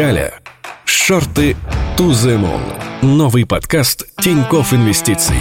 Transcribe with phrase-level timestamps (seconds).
[0.00, 0.32] Галя.
[0.86, 1.54] Шорты
[1.98, 2.62] to the moon.
[3.02, 5.36] Новый подкаст Тинькофф Инвестиций.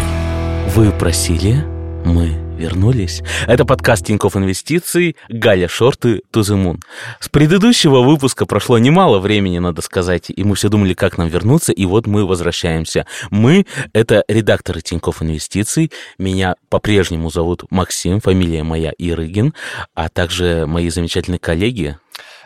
[0.75, 1.63] Вы просили,
[2.03, 3.21] мы вернулись.
[3.47, 6.81] Это подкаст Тинькофф Инвестиций, Галя Шорты, Moon.
[7.21, 11.71] С предыдущего выпуска прошло немало времени, надо сказать, и мы все думали, как нам вернуться,
[11.71, 13.05] и вот мы возвращаемся.
[13.29, 15.89] Мы— это редакторы Тинькофф Инвестиций.
[16.17, 19.53] Меня по-прежнему зовут Максим, фамилия моя Ирыгин,
[19.95, 21.95] а также мои замечательные коллеги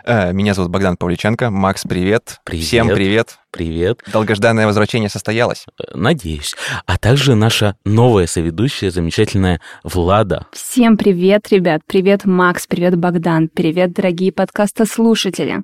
[0.05, 1.49] меня зовут Богдан Павличенко.
[1.49, 2.39] Макс, привет.
[2.44, 2.66] Привет.
[2.66, 3.38] Всем привет.
[3.53, 3.99] Привет.
[4.12, 5.67] Долгожданное возвращение состоялось.
[5.77, 6.55] Э, надеюсь.
[6.88, 10.48] А также наша новая соведущая, замечательная Влада.
[10.53, 11.81] Всем привет, ребят.
[11.85, 12.66] Привет, Макс.
[12.66, 13.49] Привет, Богдан.
[13.53, 15.61] Привет, дорогие подкастослушатели.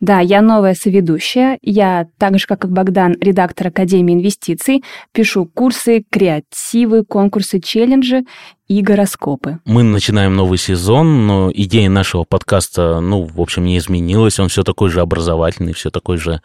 [0.00, 1.58] Да, я новая соведущая.
[1.62, 4.82] Я, так же, как и Богдан, редактор Академии инвестиций,
[5.12, 8.24] пишу курсы, креативы, конкурсы, челленджи
[8.68, 9.58] и гороскопы.
[9.64, 14.38] Мы начинаем новый сезон, но идея нашего подкаста, ну, в общем, не изменилась.
[14.38, 16.42] Он все такой же образовательный, все такой же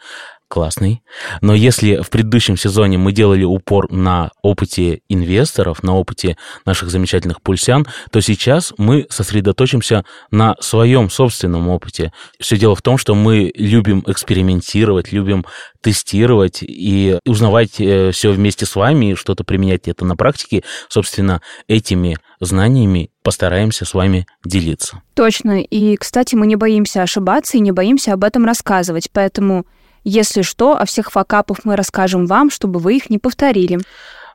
[0.48, 1.02] классный.
[1.40, 7.42] Но если в предыдущем сезоне мы делали упор на опыте инвесторов, на опыте наших замечательных
[7.42, 12.12] пульсян, то сейчас мы сосредоточимся на своем собственном опыте.
[12.38, 15.44] Все дело в том, что мы любим экспериментировать, любим
[15.82, 20.62] тестировать и узнавать э, все вместе с вами, что-то применять это на практике.
[20.88, 25.02] Собственно, этими знаниями постараемся с вами делиться.
[25.14, 25.60] Точно.
[25.62, 29.10] И, кстати, мы не боимся ошибаться и не боимся об этом рассказывать.
[29.12, 29.66] Поэтому
[30.04, 33.80] если что, о всех факапах мы расскажем вам, чтобы вы их не повторили.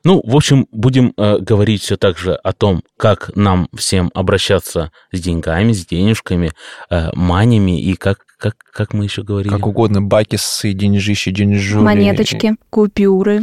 [0.03, 4.92] Ну, в общем, будем э, говорить все так же о том, как нам всем обращаться
[5.12, 6.52] с деньгами, с денежками,
[6.90, 9.52] э, манями и как, как, как мы еще говорили?
[9.52, 11.84] Как угодно, бакисы, деньжищи, деньжули.
[11.84, 13.42] Монеточки, купюры.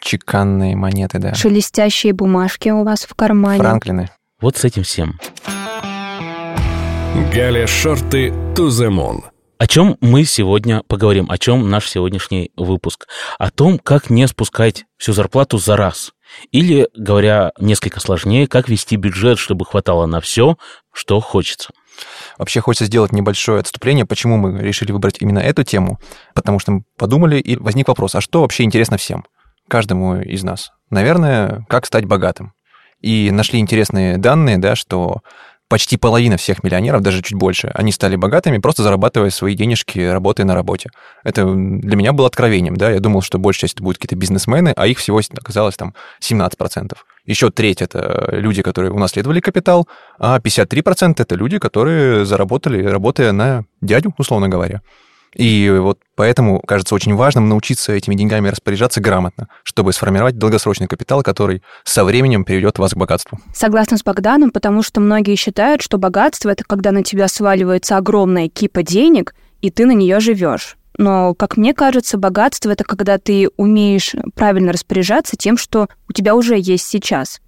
[0.00, 1.34] Чеканные монеты, да.
[1.34, 3.58] Шелестящие бумажки у вас в кармане.
[3.58, 4.10] Франклины.
[4.40, 5.18] Вот с этим всем.
[7.34, 9.24] Галя Шорты to the moon.
[9.58, 13.08] О чем мы сегодня поговорим, о чем наш сегодняшний выпуск?
[13.38, 16.12] О том, как не спускать всю зарплату за раз.
[16.52, 20.58] Или, говоря несколько сложнее, как вести бюджет, чтобы хватало на все,
[20.92, 21.70] что хочется.
[22.36, 25.98] Вообще хочется сделать небольшое отступление, почему мы решили выбрать именно эту тему.
[26.34, 29.24] Потому что мы подумали, и возник вопрос, а что вообще интересно всем?
[29.68, 30.70] Каждому из нас.
[30.90, 32.52] Наверное, как стать богатым.
[33.00, 35.22] И нашли интересные данные, да, что
[35.68, 40.44] почти половина всех миллионеров, даже чуть больше, они стали богатыми, просто зарабатывая свои денежки, работая
[40.44, 40.90] на работе.
[41.24, 44.72] Это для меня было откровением, да, я думал, что большая часть это будут какие-то бизнесмены,
[44.76, 46.92] а их всего оказалось там 17%.
[47.24, 49.88] Еще треть это люди, которые унаследовали капитал,
[50.18, 54.82] а 53% это люди, которые заработали, работая на дядю, условно говоря.
[55.36, 61.22] И вот поэтому кажется очень важным научиться этими деньгами распоряжаться грамотно, чтобы сформировать долгосрочный капитал,
[61.22, 63.38] который со временем приведет вас к богатству.
[63.54, 68.48] Согласна с Богданом, потому что многие считают, что богатство это когда на тебя сваливается огромная
[68.48, 70.78] кипа денег, и ты на нее живешь.
[70.96, 76.34] Но, как мне кажется, богатство это когда ты умеешь правильно распоряжаться тем, что у тебя
[76.34, 77.42] уже есть сейчас.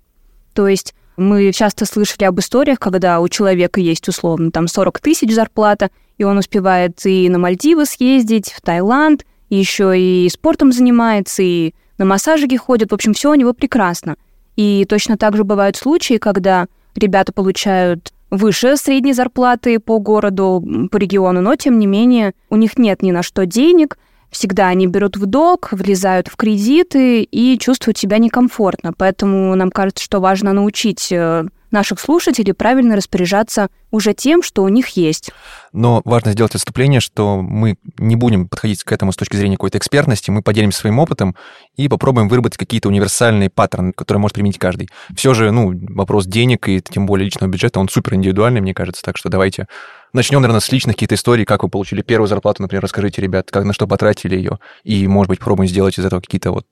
[0.52, 5.34] То есть мы часто слышали об историях, когда у человека есть условно там 40 тысяч
[5.34, 11.72] зарплата, и он успевает и на Мальдивы съездить, в Таиланд, еще и спортом занимается, и
[11.96, 12.90] на массажики ходит.
[12.90, 14.16] В общем, все у него прекрасно.
[14.56, 20.96] И точно так же бывают случаи, когда ребята получают выше средней зарплаты по городу, по
[20.96, 23.98] региону, но тем не менее у них нет ни на что денег,
[24.30, 28.92] всегда они берут в долг, влезают в кредиты и чувствуют себя некомфортно.
[28.96, 34.68] Поэтому нам кажется, что важно научить э, наших слушателей правильно распоряжаться уже тем, что у
[34.68, 35.30] них есть.
[35.72, 39.78] Но важно сделать отступление, что мы не будем подходить к этому с точки зрения какой-то
[39.78, 41.36] экспертности, мы поделимся своим опытом
[41.76, 44.88] и попробуем выработать какие-то универсальные паттерны, которые может применить каждый.
[45.14, 49.02] Все же, ну, вопрос денег и тем более личного бюджета, он супер индивидуальный, мне кажется,
[49.02, 49.66] так что давайте
[50.12, 53.64] начнем, наверное, с личных каких-то историй, как вы получили первую зарплату, например, расскажите, ребят, как
[53.64, 56.66] на что потратили ее, и, может быть, попробуем сделать из этого какие-то вот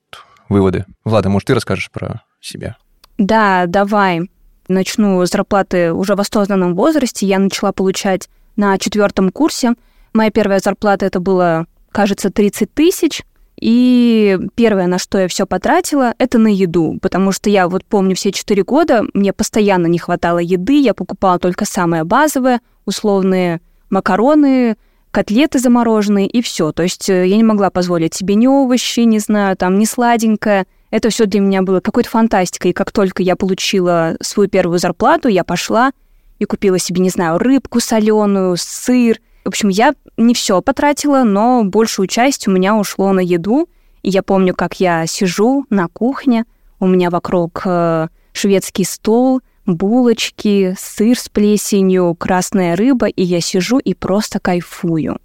[0.49, 0.85] выводы.
[1.03, 2.77] Влада, может, ты расскажешь про себя?
[3.17, 4.29] Да, давай
[4.67, 7.25] начну зарплаты уже в осознанном возрасте.
[7.25, 9.73] Я начала получать на четвертом курсе.
[10.13, 13.23] Моя первая зарплата это было, кажется, 30 тысяч.
[13.59, 18.15] И первое, на что я все потратила, это на еду, потому что я вот помню
[18.15, 24.77] все четыре года, мне постоянно не хватало еды, я покупала только самое базовое, условные макароны,
[25.09, 26.71] котлеты замороженные и все.
[26.71, 30.67] То есть э, я не могла позволить себе ни овощи, не знаю, там, ни сладенькое.
[30.89, 32.71] Это все для меня было какой-то фантастикой.
[32.71, 35.91] И как только я получила свою первую зарплату, я пошла
[36.39, 39.19] и купила себе, не знаю, рыбку соленую, сыр.
[39.43, 43.67] В общем, я не все потратила, но большую часть у меня ушло на еду.
[44.03, 46.45] И я помню, как я сижу на кухне,
[46.79, 53.79] у меня вокруг э, шведский стол, булочки, сыр с плесенью, красная рыба, и я сижу
[53.79, 55.19] и просто кайфую.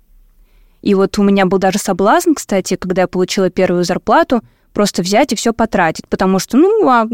[0.80, 5.32] И вот у меня был даже соблазн, кстати, когда я получила первую зарплату, просто взять
[5.32, 7.06] и все потратить, потому что, ну, а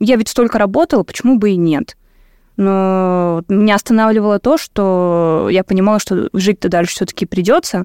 [0.00, 1.96] я ведь столько работала, почему бы и нет.
[2.56, 7.84] Но меня останавливало то, что я понимала, что жить-то дальше все-таки придется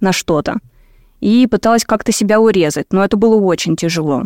[0.00, 0.56] на что-то.
[1.20, 4.24] И пыталась как-то себя урезать, но это было очень тяжело.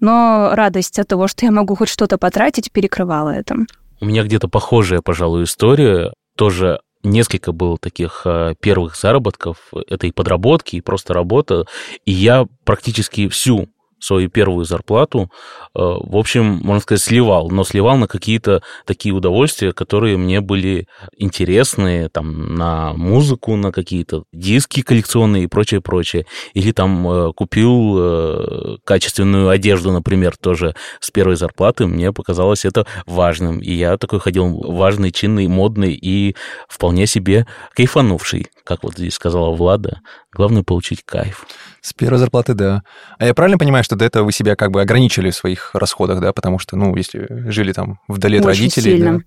[0.00, 3.56] Но радость от того, что я могу хоть что-то потратить, перекрывала это.
[4.00, 6.12] У меня где-то похожая, пожалуй, история.
[6.36, 9.72] Тоже несколько было таких э, первых заработков.
[9.88, 11.66] Это и подработки, и просто работа.
[12.04, 13.68] И я практически всю
[13.98, 15.30] свою первую зарплату,
[15.74, 20.86] э, в общем, можно сказать, сливал, но сливал на какие-то такие удовольствия, которые мне были
[21.16, 26.26] интересны, там, на музыку, на какие-то диски коллекционные и прочее, прочее.
[26.54, 32.86] Или там э, купил э, качественную одежду, например, тоже с первой зарплаты, мне показалось это
[33.06, 33.60] важным.
[33.60, 36.36] И я такой ходил важный, чинный, модный и
[36.68, 40.00] вполне себе кайфанувший, как вот здесь сказала Влада.
[40.32, 41.46] Главное получить кайф.
[41.86, 42.82] С первой зарплаты, да.
[43.16, 46.18] А я правильно понимаю, что до этого вы себя как бы ограничили в своих расходах,
[46.18, 46.32] да?
[46.32, 48.96] Потому что, ну, если жили там вдали от Очень родителей...
[48.96, 49.18] Сильно.
[49.18, 49.24] Да,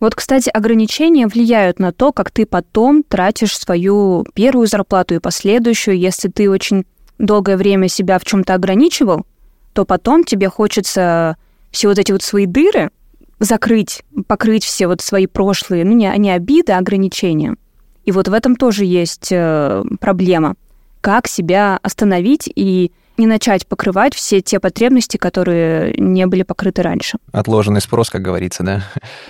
[0.00, 5.98] вот, кстати, ограничения влияют на то, как ты потом тратишь свою первую зарплату и последующую.
[5.98, 6.84] Если ты очень
[7.18, 9.24] долгое время себя в чем-то ограничивал,
[9.72, 11.38] то потом тебе хочется
[11.70, 12.90] все вот эти вот свои дыры
[13.38, 17.56] закрыть, покрыть все вот свои прошлые, ну не, не обиды, а ограничения.
[18.04, 20.56] И вот в этом тоже есть э, проблема
[21.06, 27.18] как себя остановить и не начать покрывать все те потребности, которые не были покрыты раньше.
[27.30, 28.82] Отложенный спрос, как говорится, да?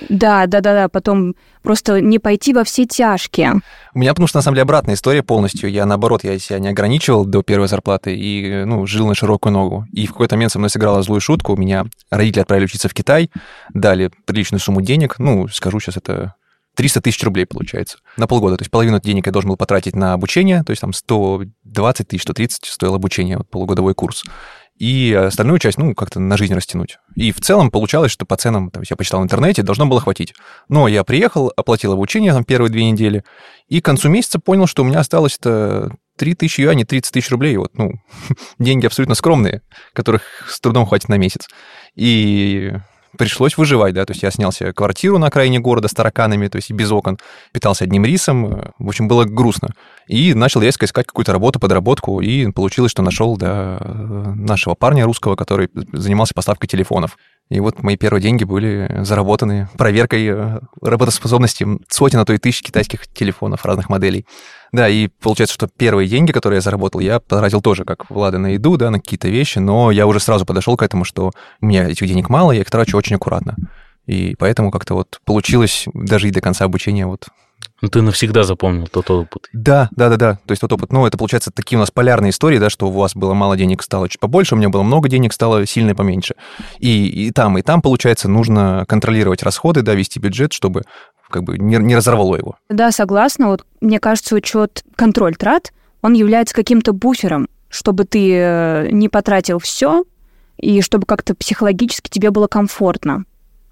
[0.08, 0.88] Да, да, да, да.
[0.88, 3.61] Потом просто не пойти во все тяжкие.
[3.93, 5.70] У меня, потому что, на самом деле, обратная история полностью.
[5.70, 9.87] Я, наоборот, я себя не ограничивал до первой зарплаты и, ну, жил на широкую ногу.
[9.93, 11.52] И в какой-то момент со мной сыграла злую шутку.
[11.52, 13.31] У меня родители отправили учиться в Китай,
[13.75, 15.19] дали приличную сумму денег.
[15.19, 16.37] Ну, скажу сейчас, это
[16.76, 18.56] 300 тысяч рублей получается на полгода.
[18.56, 22.23] То есть половину денег я должен был потратить на обучение, то есть там 120 тысяч,
[22.23, 24.25] 130 стоил обучение, вот полугодовой курс.
[24.78, 26.99] И остальную часть, ну, как-то на жизнь растянуть.
[27.14, 30.34] И в целом получалось, что по ценам, там, я почитал в интернете, должно было хватить.
[30.69, 33.25] Но я приехал, оплатил обучение там первые две недели,
[33.69, 37.31] и к концу месяца понял, что у меня осталось это 3 тысячи юаней, 30 тысяч
[37.31, 37.56] рублей.
[37.56, 37.94] Вот, ну,
[38.58, 39.62] деньги абсолютно скромные,
[39.94, 41.49] которых с трудом хватит на месяц.
[41.94, 42.73] И
[43.16, 46.56] пришлось выживать, да, то есть я снял себе квартиру на окраине города с тараканами, то
[46.56, 47.18] есть без окон,
[47.52, 49.70] питался одним рисом, в общем, было грустно.
[50.06, 53.78] И начал резко искать какую-то работу, подработку, и получилось, что нашел, да,
[54.36, 57.18] нашего парня русского, который занимался поставкой телефонов.
[57.48, 62.62] И вот мои первые деньги были заработаны проверкой э, работоспособности сотен, а то и тысяч
[62.62, 64.26] китайских телефонов разных моделей.
[64.72, 68.48] Да, и получается, что первые деньги, которые я заработал, я потратил тоже, как Влада, на
[68.48, 71.88] еду, да, на какие-то вещи, но я уже сразу подошел к этому, что у меня
[71.88, 73.54] этих денег мало, я их трачу очень аккуратно.
[74.06, 77.28] И поэтому как-то вот получилось и до конца обучения вот
[77.82, 79.48] ну, ты навсегда запомнил тот опыт.
[79.52, 80.34] Да, да, да, да.
[80.46, 82.90] То есть тот опыт, ну, это, получается, такие у нас полярные истории, да, что у
[82.90, 86.36] вас было мало денег, стало чуть побольше, у меня было много денег, стало сильно поменьше.
[86.78, 90.82] И, и там, и там, получается, нужно контролировать расходы, да, вести бюджет, чтобы
[91.28, 92.56] как бы не, не разорвало его.
[92.70, 93.48] Да, согласна.
[93.48, 99.58] Вот мне кажется, учет, контроль трат, он является каким-то буфером, чтобы ты э, не потратил
[99.58, 100.04] все,
[100.56, 103.24] и чтобы как-то психологически тебе было комфортно.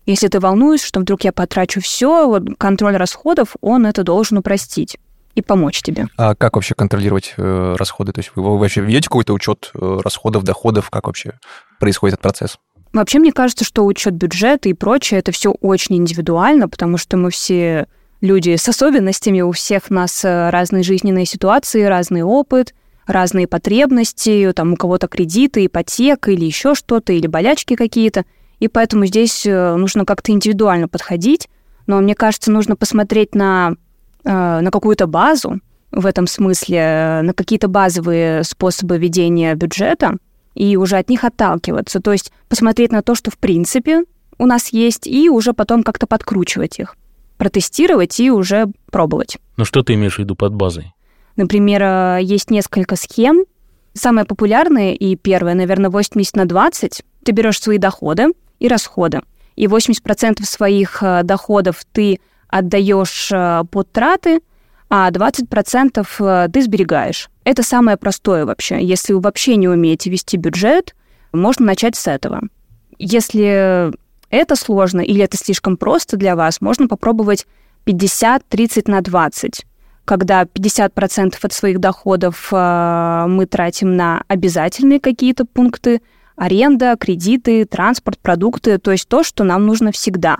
[0.06, 4.98] Если ты волнуешься, что вдруг я потрачу все, вот контроль расходов, он это должен упростить
[5.34, 6.06] и помочь тебе.
[6.16, 8.12] А как вообще контролировать э, расходы?
[8.12, 10.90] То есть вы, вы вообще ведете какой-то учет э, расходов, доходов?
[10.90, 11.38] Как вообще
[11.80, 12.58] происходит этот процесс?
[12.92, 17.30] Вообще, мне кажется, что учет бюджета и прочее, это все очень индивидуально, потому что мы
[17.30, 17.88] все
[18.20, 22.72] люди с особенностями, у всех у нас э, разные жизненные ситуации, разный опыт,
[23.06, 28.24] разные потребности, там у кого-то кредиты, ипотека или еще что-то, или болячки какие-то.
[28.60, 31.48] И поэтому здесь э, нужно как-то индивидуально подходить.
[31.86, 33.74] Но мне кажется, нужно посмотреть на,
[34.24, 40.16] э, на какую-то базу в этом смысле, э, на какие-то базовые способы ведения бюджета
[40.54, 42.00] и уже от них отталкиваться.
[42.00, 44.04] То есть посмотреть на то, что в принципе
[44.38, 46.96] у нас есть, и уже потом как-то подкручивать их,
[47.36, 49.38] протестировать и уже пробовать.
[49.56, 50.92] Ну что ты имеешь в виду под базой?
[51.36, 53.44] Например, есть несколько схем.
[53.92, 57.02] Самая популярная и первая, наверное, 80 на 20.
[57.24, 58.28] Ты берешь свои доходы,
[58.64, 59.20] и расходы.
[59.56, 62.18] И 80% своих э, доходов ты
[62.48, 64.40] отдаешь э, под траты,
[64.88, 67.28] а 20% э, ты сберегаешь.
[67.44, 68.82] Это самое простое вообще.
[68.82, 70.94] Если вы вообще не умеете вести бюджет,
[71.32, 72.40] можно начать с этого.
[72.98, 73.92] Если
[74.30, 77.46] это сложно или это слишком просто для вас, можно попробовать
[77.86, 79.66] 50-30 на 20
[80.06, 86.02] когда 50% от своих доходов мы тратим на обязательные какие-то пункты,
[86.36, 90.38] аренда, кредиты, транспорт, продукты, то есть то, что нам нужно всегда.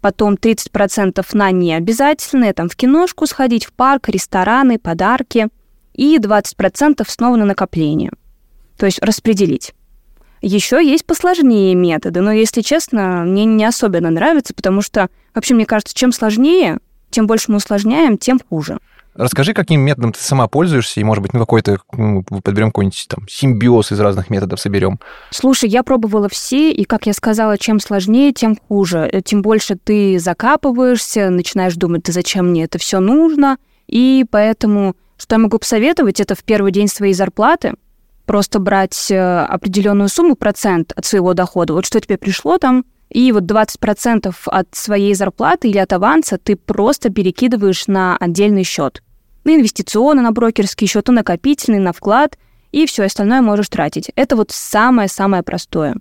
[0.00, 5.48] Потом 30% на необязательные, там в киношку сходить, в парк, рестораны, подарки.
[5.94, 8.10] и 20% снова на накопление.
[8.78, 9.74] То есть распределить.
[10.40, 15.66] Еще есть посложнее методы, но, если честно, мне не особенно нравится, потому что, вообще, мне
[15.66, 16.78] кажется, чем сложнее,
[17.10, 18.78] тем больше мы усложняем, тем хуже.
[19.14, 23.28] Расскажи, каким методом ты сама пользуешься, и, может быть, мы какой-то ну, подберем какой-нибудь там
[23.28, 24.98] симбиоз из разных методов соберем.
[25.30, 29.08] Слушай, я пробовала все, и, как я сказала, чем сложнее, тем хуже.
[29.12, 34.96] Э, тем больше ты закапываешься, начинаешь думать, ты зачем мне это все нужно, и поэтому,
[35.18, 37.74] что я могу посоветовать, это в первый день своей зарплаты
[38.24, 41.74] просто брать э, определенную сумму, процент от своего дохода.
[41.74, 46.56] Вот что тебе пришло там, и вот 20% от своей зарплаты или от аванса ты
[46.56, 49.02] просто перекидываешь на отдельный счет.
[49.44, 52.38] На инвестиционный, на брокерский счет, на накопительный, на вклад,
[52.70, 54.10] и все остальное можешь тратить.
[54.16, 55.96] Это вот самое-самое простое.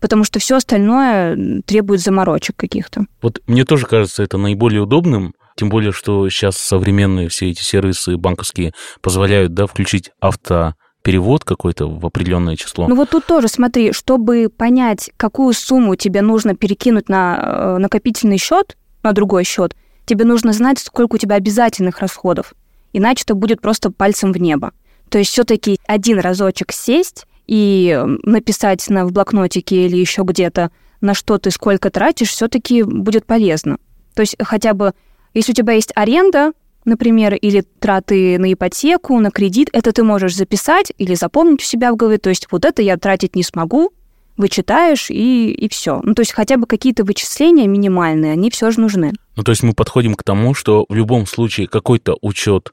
[0.00, 3.06] Потому что все остальное требует заморочек каких-то.
[3.20, 8.16] Вот мне тоже кажется это наиболее удобным, тем более, что сейчас современные все эти сервисы
[8.16, 10.74] банковские позволяют да, включить авто
[11.08, 12.86] перевод какой-то в определенное число.
[12.86, 18.36] Ну вот тут тоже смотри, чтобы понять, какую сумму тебе нужно перекинуть на э, накопительный
[18.36, 19.74] счет, на другой счет,
[20.04, 22.52] тебе нужно знать, сколько у тебя обязательных расходов.
[22.92, 24.72] Иначе это будет просто пальцем в небо.
[25.08, 31.14] То есть все-таки один разочек сесть и написать на, в блокнотике или еще где-то, на
[31.14, 33.78] что ты сколько тратишь, все-таки будет полезно.
[34.14, 34.92] То есть хотя бы,
[35.32, 36.52] если у тебя есть аренда,
[36.88, 41.92] например, или траты на ипотеку, на кредит, это ты можешь записать или запомнить у себя
[41.92, 42.18] в голове.
[42.18, 43.92] То есть вот это я тратить не смогу,
[44.36, 46.00] вычитаешь и, и все.
[46.02, 49.12] Ну, то есть хотя бы какие-то вычисления минимальные, они все же нужны.
[49.36, 52.72] Ну, то есть мы подходим к тому, что в любом случае какой-то учет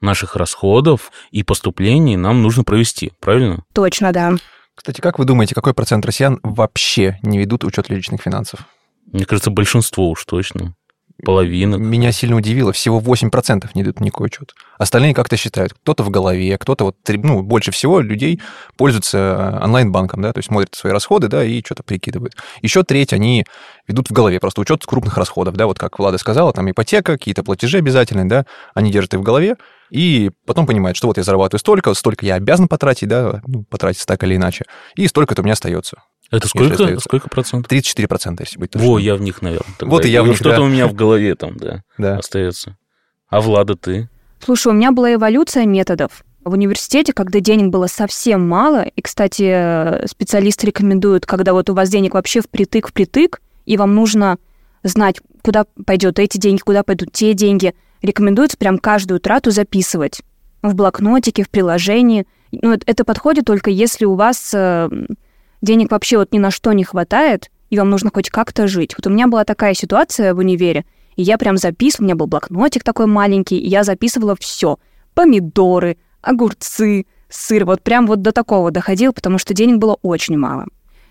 [0.00, 3.64] наших расходов и поступлений нам нужно провести, правильно?
[3.72, 4.34] Точно, да.
[4.74, 8.60] Кстати, как вы думаете, какой процент россиян вообще не ведут учет личных финансов?
[9.10, 10.74] Мне кажется, большинство уж точно.
[11.22, 11.76] Половина.
[11.76, 14.52] Меня сильно удивило, всего 8% не идут никакой учет.
[14.78, 15.72] Остальные как-то считают.
[15.72, 18.40] Кто-то в голове, кто-то вот, ну, больше всего людей
[18.76, 22.34] пользуются э, онлайн-банком, да, то есть смотрят свои расходы, да, и что-то прикидывают.
[22.62, 23.46] Еще треть они
[23.86, 27.44] ведут в голове, просто учет крупных расходов, да, вот как Влада сказала, там ипотека, какие-то
[27.44, 28.44] платежи обязательные, да,
[28.74, 29.56] они держат их в голове,
[29.90, 34.04] и потом понимают, что вот я зарабатываю столько, столько я обязан потратить, да, ну, потратить
[34.04, 34.64] так или иначе,
[34.96, 35.98] и столько-то у меня остается.
[36.36, 37.68] Это сколько, сколько процентов?
[37.68, 38.90] 34 процента, если быть точным.
[38.90, 39.74] Во, я в них, наверное.
[39.78, 39.90] Тогда.
[39.90, 40.62] Вот и я в них, Что-то да.
[40.62, 42.76] у меня в голове там, да, да, остается.
[43.28, 44.08] А Влада, ты?
[44.40, 46.24] Слушай, у меня была эволюция методов.
[46.44, 51.88] В университете, когда денег было совсем мало, и, кстати, специалисты рекомендуют, когда вот у вас
[51.88, 54.36] денег вообще впритык-впритык, и вам нужно
[54.82, 60.20] знать, куда пойдет эти деньги, куда пойдут те деньги, рекомендуется прям каждую трату записывать
[60.62, 62.26] в блокнотике, в приложении.
[62.52, 64.88] Ну, это подходит только если у вас э,
[65.64, 68.94] денег вообще вот ни на что не хватает, и вам нужно хоть как-то жить.
[68.96, 70.84] Вот у меня была такая ситуация в универе,
[71.16, 74.78] и я прям записывала, у меня был блокнотик такой маленький, и я записывала все.
[75.14, 80.66] Помидоры, огурцы, сыр, вот прям вот до такого доходил, потому что денег было очень мало.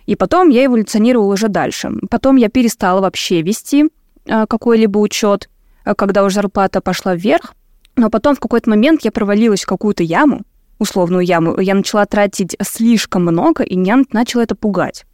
[0.05, 1.91] И потом я эволюционировала уже дальше.
[2.09, 3.85] Потом я перестала вообще вести
[4.25, 5.49] э, какой-либо учет,
[5.85, 7.53] э, когда уже зарплата пошла вверх.
[7.95, 10.41] Но потом в какой-то момент я провалилась в какую-то яму,
[10.79, 15.05] условную яму, я начала тратить слишком много, и меня начало это пугать.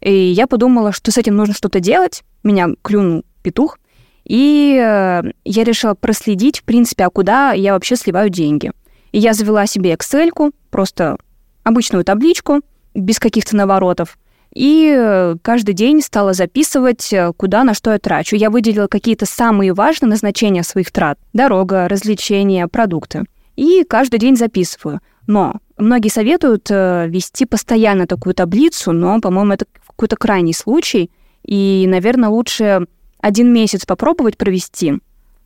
[0.00, 2.22] И я подумала, что с этим нужно что-то делать.
[2.42, 3.78] Меня клюнул петух.
[4.24, 8.70] И э, я решила проследить, в принципе, а куда я вообще сливаю деньги.
[9.12, 11.16] И я завела себе Excel, просто
[11.64, 12.60] обычную табличку,
[12.94, 14.16] без каких-то наворотов.
[14.54, 18.36] И э, каждый день стала записывать, э, куда на что я трачу.
[18.36, 21.18] Я выделила какие-то самые важные назначения своих трат.
[21.32, 23.24] Дорога, развлечения, продукты.
[23.60, 25.00] И каждый день записываю.
[25.26, 31.10] Но многие советуют э, вести постоянно такую таблицу, но, по-моему, это какой-то крайний случай.
[31.44, 32.86] И, наверное, лучше
[33.20, 34.94] один месяц попробовать провести,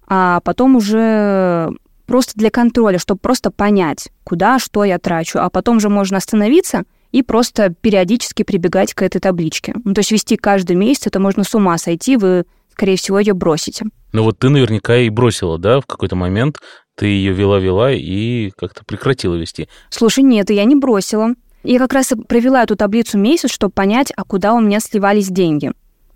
[0.07, 1.73] а потом уже
[2.07, 5.41] просто для контроля, чтобы просто понять, куда, что я трачу.
[5.41, 9.75] А потом же можно остановиться и просто периодически прибегать к этой табличке.
[9.83, 13.35] Ну, то есть вести каждый месяц, это можно с ума сойти, вы, скорее всего, ее
[13.35, 13.87] бросите.
[14.13, 16.59] Ну вот ты наверняка и бросила, да, в какой-то момент
[16.97, 19.69] ты ее вела-вела и как-то прекратила вести.
[19.91, 21.31] Слушай, нет, я не бросила.
[21.63, 25.73] Я как раз провела эту таблицу месяц, чтобы понять, а куда у меня сливались деньги.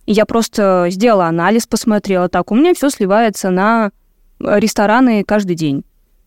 [0.07, 3.91] И я просто сделала анализ, посмотрела, так, у меня все сливается на
[4.39, 5.85] рестораны каждый день.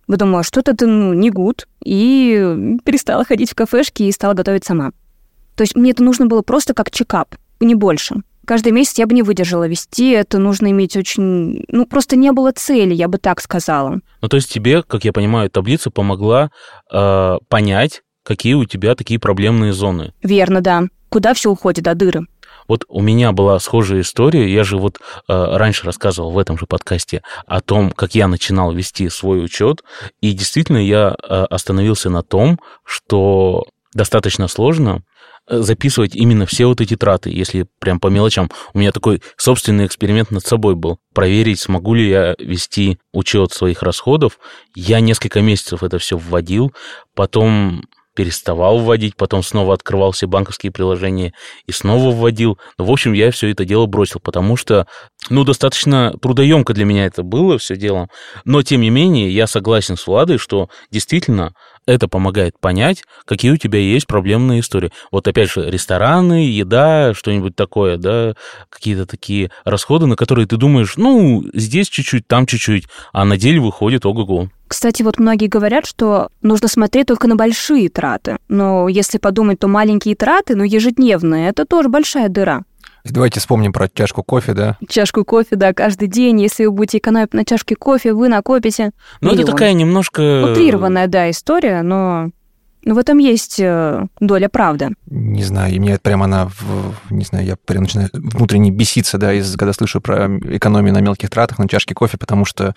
[0.07, 4.91] Подумала, что-то ты ну, не гуд, и перестала ходить в кафешки и стала готовить сама.
[5.55, 9.15] То есть мне это нужно было просто как чекап, не больше каждый месяц я бы
[9.15, 11.63] не выдержала вести, это нужно иметь очень...
[11.69, 14.01] Ну, просто не было цели, я бы так сказала.
[14.21, 16.51] Ну, то есть тебе, как я понимаю, таблица помогла
[16.91, 20.11] э, понять, какие у тебя такие проблемные зоны.
[20.21, 20.83] Верно, да.
[21.07, 22.25] Куда все уходит до дыры.
[22.67, 24.53] Вот у меня была схожая история.
[24.53, 28.73] Я же вот э, раньше рассказывал в этом же подкасте о том, как я начинал
[28.73, 29.81] вести свой учет.
[30.19, 35.03] И действительно я э, остановился на том, что достаточно сложно
[35.47, 38.49] Э, записывать именно все вот эти траты, если прям по мелочам.
[38.73, 40.99] У меня такой собственный эксперимент над собой был.
[41.13, 44.39] Проверить, смогу ли я вести учет своих расходов.
[44.75, 46.73] Я несколько месяцев это все вводил,
[47.15, 47.83] потом
[48.13, 51.33] переставал вводить, потом снова открывал все банковские приложения
[51.65, 52.59] и снова вводил.
[52.77, 54.85] Но, в общем, я все это дело бросил, потому что,
[55.29, 58.09] ну, достаточно трудоемко для меня это было все дело.
[58.45, 61.53] Но, тем не менее, я согласен с Владой, что действительно
[61.85, 64.91] это помогает понять, какие у тебя есть проблемные истории.
[65.11, 68.35] Вот опять же, рестораны, еда, что-нибудь такое, да,
[68.69, 73.59] какие-то такие расходы, на которые ты думаешь, ну, здесь чуть-чуть, там чуть-чуть, а на деле
[73.59, 74.49] выходит ого-го.
[74.67, 78.37] Кстати, вот многие говорят, что нужно смотреть только на большие траты.
[78.47, 82.63] Но если подумать, то маленькие траты, но ежедневные, это тоже большая дыра.
[83.03, 84.77] Давайте вспомним про чашку кофе, да?
[84.87, 86.41] Чашку кофе, да, каждый день.
[86.41, 88.91] Если вы будете экономить на чашке кофе, вы накопите
[89.21, 90.51] Ну, это такая немножко...
[90.51, 92.31] Утрированная, да, история, но
[92.83, 94.89] ну, в этом есть э, доля правды.
[95.05, 96.49] Не знаю, и мне прямо она,
[97.09, 101.29] не знаю, я прям начинаю внутренне беситься, да, из, когда слышу про экономию на мелких
[101.29, 102.73] тратах, на чашке кофе, потому что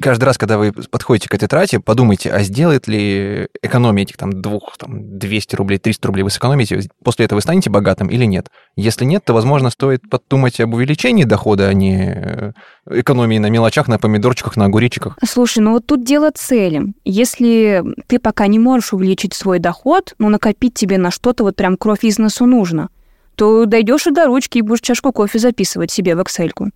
[0.00, 4.40] каждый раз, когда вы подходите к этой трате, подумайте, а сделает ли экономия этих там
[4.40, 8.48] двух, там, 200 рублей, 300 рублей вы сэкономите, после этого вы станете богатым или нет?
[8.76, 12.52] Если нет, то, возможно, стоит подумать об увеличении дохода, а не э,
[12.88, 15.18] экономии на мелочах, на помидорчиках, на огуречиках.
[15.24, 16.94] Слушай, ну вот тут дело цели.
[17.04, 21.76] Если ты пока не можешь увеличить свой доход, но накопить тебе на что-то вот прям
[21.76, 22.88] кровь из носу нужно,
[23.34, 26.52] то дойдешь и до ручки и будешь чашку кофе записывать себе в Excel.
[26.52, 26.70] -ку.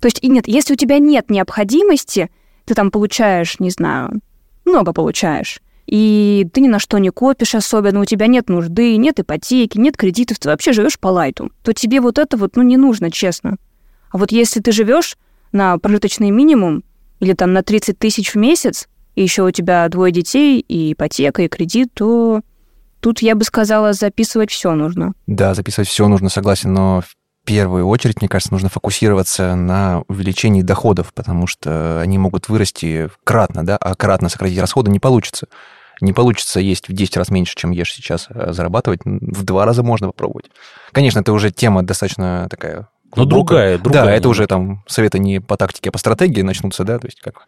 [0.00, 2.30] То есть, и нет, если у тебя нет необходимости,
[2.64, 4.20] ты там получаешь, не знаю,
[4.64, 9.20] много получаешь, и ты ни на что не копишь особенно, у тебя нет нужды, нет
[9.20, 12.76] ипотеки, нет кредитов, ты вообще живешь по лайту, то тебе вот это вот, ну, не
[12.76, 13.56] нужно, честно.
[14.10, 15.16] А вот если ты живешь
[15.52, 16.84] на прожиточный минимум
[17.20, 21.42] или там на 30 тысяч в месяц, и еще у тебя двое детей, и ипотека,
[21.42, 22.42] и кредит, то
[23.00, 25.14] тут я бы сказала, записывать все нужно.
[25.26, 27.14] Да, записывать все нужно, согласен, но в
[27.46, 33.64] первую очередь, мне кажется, нужно фокусироваться на увеличении доходов, потому что они могут вырасти кратно,
[33.64, 35.46] да, а кратно сократить расходы не получится.
[36.02, 39.82] Не получится есть в 10 раз меньше, чем ешь сейчас, а зарабатывать в два раза
[39.82, 40.50] можно попробовать.
[40.92, 44.04] Конечно, это уже тема достаточно такая но ну, другая, другая.
[44.04, 47.20] Да, это уже там советы не по тактике, а по стратегии начнутся, да, то есть
[47.20, 47.46] как...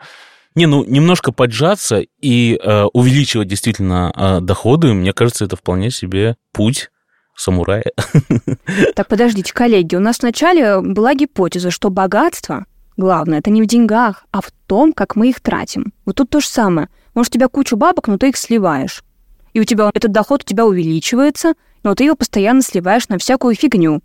[0.55, 6.37] Не, ну немножко поджаться и э, увеличивать действительно э, доходы, мне кажется, это вполне себе
[6.53, 6.91] путь
[7.37, 7.85] самурая.
[8.95, 14.25] Так, подождите, коллеги, у нас вначале была гипотеза, что богатство, главное, это не в деньгах,
[14.33, 15.93] а в том, как мы их тратим.
[16.05, 16.89] Вот тут то же самое.
[17.15, 19.05] Может, у тебя кучу бабок, но ты их сливаешь.
[19.53, 23.55] И у тебя этот доход у тебя увеличивается, но ты его постоянно сливаешь на всякую
[23.55, 24.03] фигню.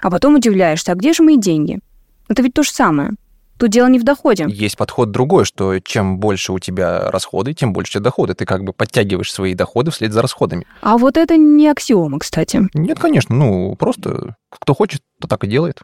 [0.00, 1.80] А потом удивляешься, а где же мои деньги?
[2.28, 3.12] Это ведь то же самое.
[3.58, 4.44] Тут дело не в доходе.
[4.48, 8.34] Есть подход другой, что чем больше у тебя расходы, тем больше у тебя доходы.
[8.34, 10.66] Ты как бы подтягиваешь свои доходы вслед за расходами.
[10.82, 12.68] А вот это не аксиома, кстати.
[12.74, 13.34] Нет, конечно.
[13.34, 15.80] Ну, просто кто хочет, то так и делает.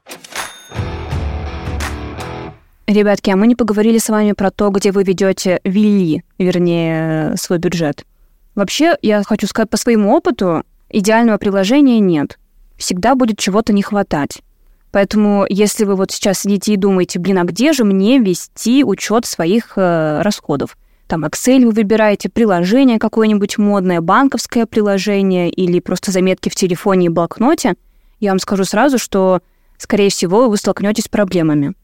[2.87, 7.59] Ребятки, а мы не поговорили с вами про то, где вы ведете, вели, вернее, свой
[7.59, 8.05] бюджет.
[8.55, 12.39] Вообще, я хочу сказать по своему опыту, идеального приложения нет
[12.83, 14.43] всегда будет чего-то не хватать.
[14.91, 19.25] Поэтому, если вы вот сейчас сидите и думаете, блин, а где же мне вести учет
[19.25, 20.77] своих э, расходов?
[21.07, 27.09] Там Excel вы выбираете, приложение какое-нибудь модное, банковское приложение или просто заметки в телефоне и
[27.09, 27.75] блокноте,
[28.21, 29.41] я вам скажу сразу, что,
[29.79, 31.75] скорее всего, вы столкнетесь с проблемами.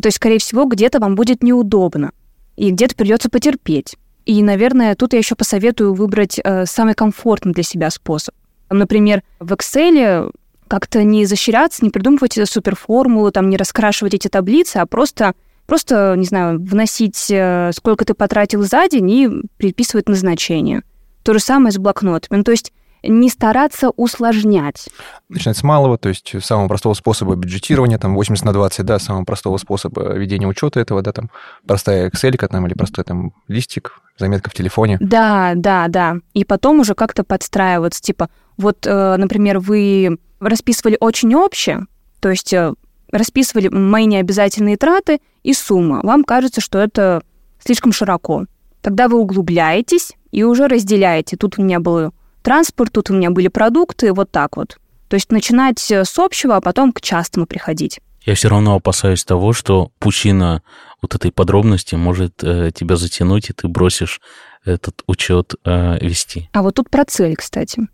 [0.00, 2.12] То есть, скорее всего, где-то вам будет неудобно,
[2.56, 3.96] и где-то придется потерпеть.
[4.24, 8.34] И, наверное, тут я еще посоветую выбрать э, самый комфортный для себя способ.
[8.70, 10.32] Например, в Excel
[10.68, 15.34] как-то не изощряться, не придумывать суперформулу, там, не раскрашивать эти таблицы, а просто,
[15.66, 20.82] просто, не знаю, вносить, э, сколько ты потратил за день и приписывать назначение.
[21.24, 22.38] То же самое с блокнотами.
[22.38, 22.72] Ну, то есть
[23.02, 24.88] не стараться усложнять.
[25.28, 29.24] Начинать с малого, то есть самого простого способа бюджетирования, там 80 на 20, да, самого
[29.24, 31.30] простого способа ведения учета этого, да, там
[31.66, 34.98] простая Excel там или простой там листик, заметка в телефоне.
[35.00, 36.16] Да, да, да.
[36.34, 41.86] И потом уже как-то подстраиваться, типа, вот, э, например, вы расписывали очень общее,
[42.20, 42.74] то есть э,
[43.12, 46.00] расписывали мои необязательные траты и сумма.
[46.02, 47.22] Вам кажется, что это
[47.64, 48.46] слишком широко.
[48.82, 51.36] Тогда вы углубляетесь и уже разделяете.
[51.36, 54.78] Тут у меня был транспорт, тут у меня были продукты, вот так вот.
[55.08, 58.00] То есть начинать э, с общего, а потом к частому приходить.
[58.22, 60.62] Я все равно опасаюсь того, что пучина
[61.00, 64.20] вот этой подробности может э, тебя затянуть, и ты бросишь
[64.64, 66.48] этот учет э, вести.
[66.52, 67.88] А вот тут про цель, кстати.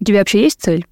[0.00, 0.86] У тебя вообще есть цель?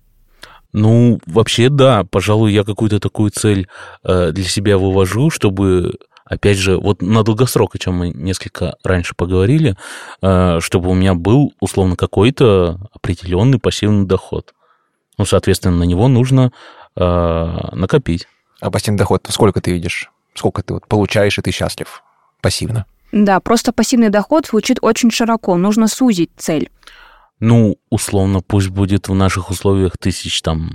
[0.73, 2.05] Ну, вообще, да.
[2.05, 3.69] Пожалуй, я какую-то такую цель
[4.03, 9.15] э, для себя вывожу, чтобы, опять же, вот на долгосрок, о чем мы несколько раньше
[9.15, 9.77] поговорили,
[10.23, 14.55] э, чтобы у меня был, условно, какой-то определенный пассивный доход.
[15.19, 16.53] Ну, соответственно, на него нужно
[16.97, 18.27] э, накопить.
[18.61, 20.11] А пассивный доход сколько ты видишь?
[20.35, 22.03] Сколько ты вот получаешь, и ты счастлив
[22.41, 22.87] пассивно?
[23.13, 25.57] Да, просто пассивный доход звучит очень широко.
[25.57, 26.71] Нужно сузить цель.
[27.39, 30.75] Ну, условно, пусть будет в наших условиях тысяч там,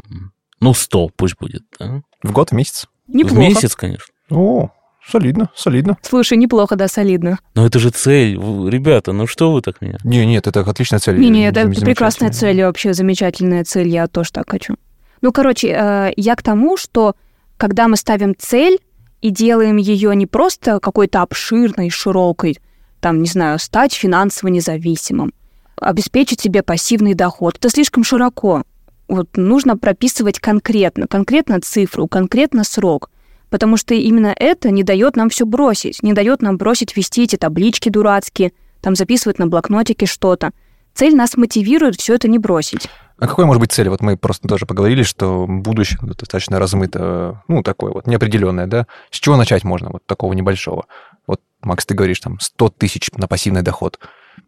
[0.62, 2.02] ну, сто пусть будет, да?
[2.22, 2.88] В год, в месяц?
[3.08, 3.36] Неплохо.
[3.36, 4.14] В месяц, конечно.
[4.30, 4.70] О,
[5.06, 5.98] солидно, солидно.
[6.02, 7.40] Слушай, неплохо, да, солидно.
[7.56, 8.36] Но это же цель.
[8.36, 9.98] Ребята, ну что вы так меня?
[10.04, 11.20] Не, нет, это отличная цель.
[11.20, 11.86] Не-не, это Замечательная.
[11.86, 14.76] прекрасная цель, вообще замечательная цель, я тоже так хочу.
[15.22, 17.16] Ну, короче, э, я к тому, что
[17.58, 18.80] когда мы ставим цель
[19.22, 22.58] и делаем ее не просто какой-то обширной, широкой,
[23.02, 25.34] там, не знаю, стать финансово независимым,
[25.76, 28.64] обеспечить себе пассивный доход, это слишком широко.
[29.08, 33.10] Вот нужно прописывать конкретно, конкретно цифру, конкретно срок,
[33.50, 37.36] потому что именно это не дает нам все бросить, не дает нам бросить вести эти
[37.36, 40.52] таблички дурацкие, там записывать на блокнотике что-то.
[40.94, 42.90] Цель нас мотивирует все это не бросить.
[43.20, 43.90] А какой может быть цель?
[43.90, 48.88] Вот мы просто тоже поговорили, что будущее достаточно размыто, ну, такое вот неопределенное, да?
[49.12, 50.86] С чего начать можно, вот такого небольшого?
[51.28, 54.00] Вот, Макс, ты говоришь, там, 100 тысяч на пассивный доход.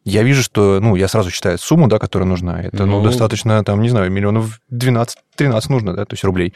[0.06, 2.62] Я вижу, что, ну, я сразу считаю сумму, да, которая нужна.
[2.62, 3.04] Это, ну, Ну.
[3.04, 6.54] достаточно, там, не знаю, миллионов 12-13 нужно, да, то есть рублей.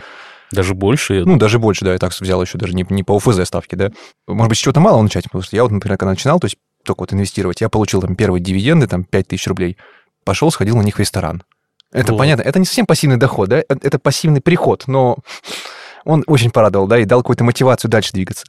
[0.51, 1.23] Даже больше.
[1.25, 3.91] Ну, даже больше, да, я так взял еще даже не, не по УФЗ ставке, да.
[4.27, 6.57] Может быть, с чего-то мало начать, потому что я вот, например, когда начинал, то есть
[6.83, 9.77] только вот инвестировать, я получил там первые дивиденды, там, 5 тысяч рублей,
[10.23, 11.43] пошел, сходил на них в ресторан.
[11.91, 12.19] Это Вот.
[12.19, 15.17] понятно, это не совсем пассивный доход, да, это это пассивный приход, но
[16.03, 18.45] он очень порадовал, да, и дал какую-то мотивацию дальше двигаться.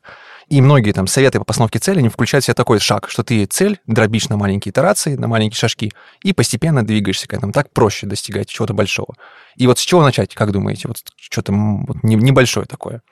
[0.49, 3.45] И многие там советы по постановке цели, они включают в себя такой шаг, что ты
[3.47, 7.53] цель дробишь на маленькие итерации, на маленькие шажки, и постепенно двигаешься к этому.
[7.53, 9.15] Так проще достигать чего-то большого.
[9.57, 10.87] И вот с чего начать, как думаете?
[10.87, 13.03] Вот что-то вот не- небольшое такое.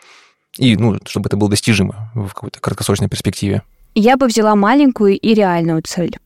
[0.59, 3.63] И, ну, чтобы это было достижимо в какой-то краткосрочной перспективе.
[3.97, 6.17] Я бы взяла маленькую и реальную цель.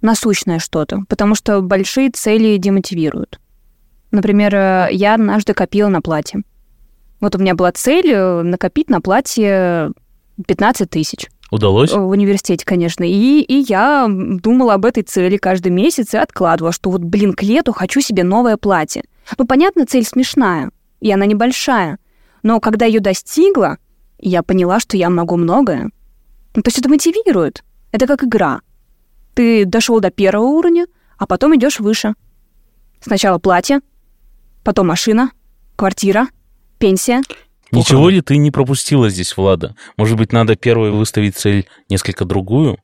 [0.00, 3.40] Насущное что-то, потому что большие цели демотивируют.
[4.10, 6.42] Например, э, я однажды копила на платье.
[7.20, 9.92] Вот у меня была цель э, накопить на платье
[10.44, 11.28] 15 тысяч.
[11.50, 11.92] Удалось?
[11.92, 13.04] В университете, конечно.
[13.04, 17.42] И, и я думала об этой цели каждый месяц и откладывала, что вот, блин, к
[17.42, 19.04] лету хочу себе новое платье.
[19.38, 20.70] Ну, понятно, цель смешная,
[21.00, 21.98] и она небольшая.
[22.42, 23.78] Но когда ее достигла,
[24.18, 25.90] я поняла, что я могу многое.
[26.54, 27.62] Ну, то есть это мотивирует.
[27.92, 28.60] Это как игра.
[29.34, 30.86] Ты дошел до первого уровня,
[31.18, 32.14] а потом идешь выше.
[33.00, 33.80] Сначала платье,
[34.64, 35.30] потом машина,
[35.76, 36.28] квартира,
[36.78, 37.22] пенсия.
[37.72, 39.74] Ничего ли ты не пропустила здесь, Влада?
[39.96, 42.78] Может быть, надо первой выставить цель несколько другую?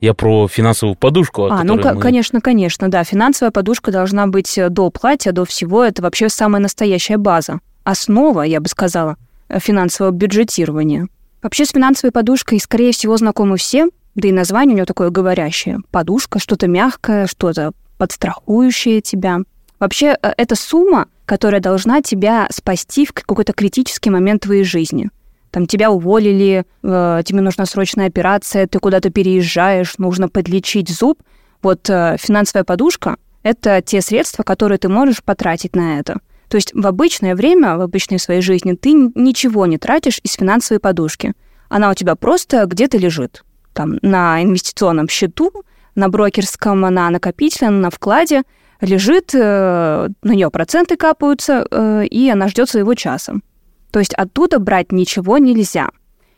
[0.00, 3.02] Я про финансовую подушку, А, ну, мы- конечно, конечно, да.
[3.02, 5.82] Финансовая подушка должна быть э, до платья, до всего.
[5.82, 7.58] Это вообще самая настоящая база.
[7.82, 9.16] Основа, я бы сказала,
[9.48, 11.08] э, финансового бюджетирования.
[11.42, 15.78] Вообще с финансовой подушкой, скорее всего, знакомы все, да и название у нее такое говорящее.
[15.90, 19.38] Подушка, что-то мягкое, что-то подстрахующее тебя.
[19.80, 25.10] Вообще, э, это сумма, которая должна тебя спасти в какой-то критический момент твоей жизни.
[25.50, 31.22] Там тебя уволили, э, тебе нужна срочная операция, ты куда-то переезжаешь, нужно подлечить зуб.
[31.62, 36.18] Вот э, финансовая подушка— это те средства, которые ты можешь потратить на это.
[36.48, 40.80] То есть в обычное время, в обычной своей жизни ты ничего не тратишь из финансовой
[40.80, 41.34] подушки.
[41.68, 43.44] Она у тебя просто где-то лежит.
[43.74, 45.52] Там на инвестиционном счету,
[45.94, 48.44] на брокерском, на накопительном, на вкладе
[48.80, 53.34] лежит, э, на нее проценты капаются, э, и она ждет своего часа.
[53.90, 55.90] То есть оттуда брать ничего нельзя.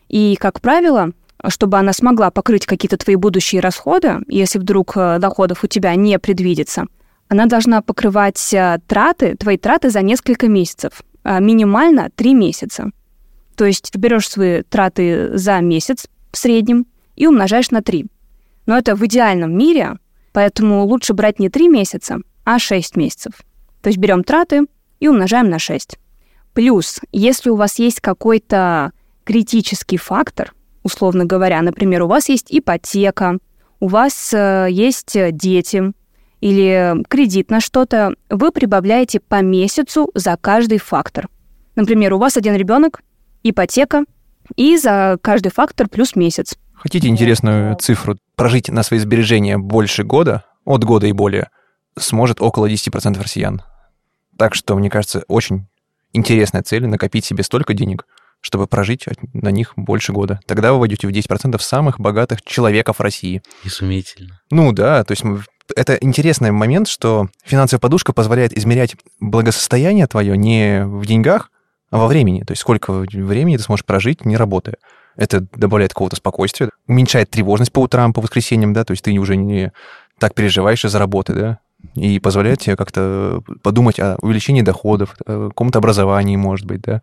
[0.08, 1.10] И, как правило,
[1.48, 6.18] чтобы она смогла покрыть какие-то твои будущие расходы, если вдруг э, доходов у тебя не
[6.18, 6.86] предвидится,
[7.28, 8.54] она должна покрывать
[8.88, 12.90] траты, твои траты за несколько месяцев, а минимально 3 месяца.
[13.54, 18.06] То есть берешь свои траты за месяц в среднем и умножаешь на 3.
[18.66, 19.98] Но это в идеальном мире,
[20.32, 22.18] поэтому лучше брать не 3 месяца,
[22.50, 23.32] а 6 месяцев.
[23.80, 24.66] То есть берем траты
[24.98, 25.98] и умножаем на 6.
[26.52, 28.90] Плюс, если у вас есть какой-то
[29.22, 33.38] критический фактор, условно говоря, например, у вас есть ипотека,
[33.78, 35.92] у вас э, есть э, дети
[36.40, 41.28] или кредит на что-то, вы прибавляете по месяцу за каждый фактор.
[41.76, 43.00] Например, у вас один ребенок,
[43.44, 44.04] ипотека,
[44.56, 46.56] и за каждый фактор плюс месяц.
[46.74, 48.16] Хотите интересную цифру?
[48.34, 51.48] Прожить на свои сбережения больше года, от года и более,
[51.98, 53.62] сможет около 10% россиян.
[54.36, 55.66] Так что, мне кажется, очень
[56.12, 58.06] интересная цель накопить себе столько денег,
[58.40, 60.40] чтобы прожить на них больше года.
[60.46, 63.42] Тогда вы войдете в 10% самых богатых человеков России.
[63.64, 64.40] Изумительно.
[64.50, 65.42] Ну да, то есть мы
[65.76, 71.50] Это интересный момент, что финансовая подушка позволяет измерять благосостояние твое не в деньгах,
[71.90, 72.42] а во времени.
[72.42, 74.76] То есть сколько времени ты сможешь прожить, не работая.
[75.16, 79.36] Это добавляет какого-то спокойствия, уменьшает тревожность по утрам, по воскресеньям, да, то есть ты уже
[79.36, 79.72] не
[80.18, 81.58] так переживаешь из-за работы, да,
[81.94, 87.02] и позволяет тебе как-то подумать о увеличении доходов, о каком-то образовании, может быть, да,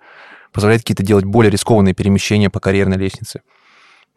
[0.52, 3.42] позволяет какие-то делать более рискованные перемещения по карьерной лестнице.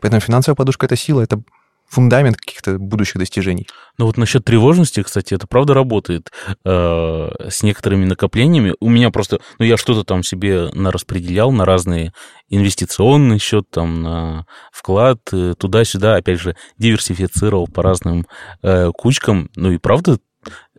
[0.01, 1.43] Поэтому финансовая подушка— это сила, это
[1.91, 3.67] фундамент каких-то будущих достижений.
[3.99, 6.31] Ну вот насчет тревожности, кстати, это правда работает
[6.65, 8.75] э, с некоторыми накоплениями.
[8.79, 12.13] У меня просто, ну я что-то там себе на распределял на разные
[12.49, 18.25] инвестиционный счет, там на вклад, э, туда-сюда, опять же, диверсифицировал по разным
[18.63, 19.51] э, кучкам.
[19.57, 20.19] Ну и правда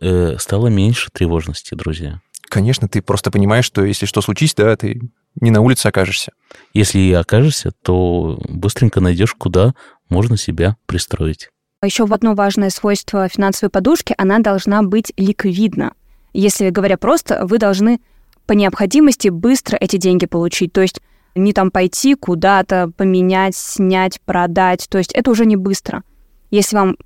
[0.00, 2.20] э, стало меньше тревожности, друзья.
[2.48, 5.00] Конечно, ты просто понимаешь, что если что случится, да, ты
[5.40, 6.32] не на улице окажешься.
[6.74, 9.74] Если и окажешься, то быстренько найдешь, куда
[10.08, 11.48] можно себя пристроить.
[11.82, 15.94] Еще в одно важное свойство финансовой подушки, она должна быть ликвидна.
[16.32, 18.00] Если говоря просто, вы должны
[18.46, 20.72] по необходимости быстро эти деньги получить.
[20.72, 21.00] То есть
[21.34, 24.86] не там пойти куда-то, поменять, снять, продать.
[24.90, 26.02] То есть это уже не быстро.
[26.50, 26.96] Если вам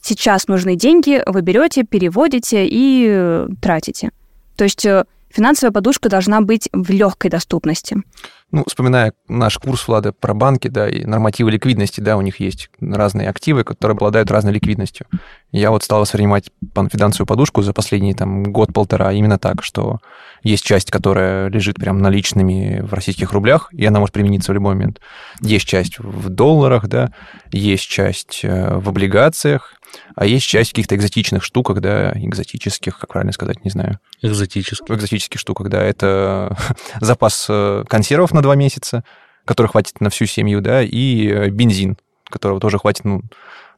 [0.00, 4.10] сейчас нужны деньги, вы берете, переводите и э, тратите.
[4.56, 8.02] То есть э, финансовая подушка должна быть в легкой доступности.
[8.50, 12.68] Ну, вспоминая наш курс Влада про банки, да, и нормативы ликвидности, да, у них есть
[12.80, 15.06] разные активы, которые обладают разной ликвидностью.
[15.52, 19.98] Я вот стал воспринимать финансовую подушку за последний там год-полтора именно так, что
[20.42, 24.74] есть часть, которая лежит прям наличными в российских рублях, и она может примениться в любой
[24.74, 25.00] момент.
[25.40, 27.12] Есть часть в долларах, да,
[27.50, 29.74] есть часть э, в облигациях,
[30.14, 33.98] а есть часть каких-то экзотичных штуках, да, экзотических, как правильно сказать, не знаю.
[34.22, 34.88] Экзотических.
[34.88, 35.82] Экзотических штуках, да.
[35.82, 36.56] Это
[37.00, 39.04] запас э, консервов на два месяца,
[39.44, 43.22] который хватит на всю семью, да, и э, бензин, которого тоже хватит, ну,